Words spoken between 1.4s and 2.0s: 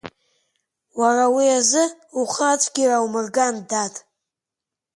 азы